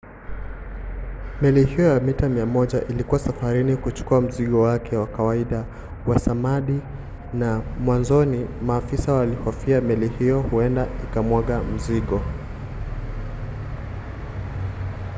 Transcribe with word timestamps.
meli 1.41 1.63
hiyo 1.65 1.89
ya 1.93 1.99
mita 1.99 2.27
100 2.29 2.91
ilikuwa 2.91 3.19
safarini 3.19 3.77
kuchukua 3.77 4.21
mzigo 4.21 4.61
wake 4.61 4.97
wa 4.97 5.07
kawaida 5.07 5.65
wa 6.07 6.19
samadi 6.19 6.79
na 7.33 7.59
mwanzoni 7.59 8.45
maafisa 8.65 9.13
walihofia 9.13 9.81
meli 9.81 10.07
hiyo 10.07 10.41
huenda 10.41 10.87
ikamwaga 11.03 11.63
mzigo 11.63 12.21